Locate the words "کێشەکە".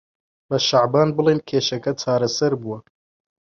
1.49-1.91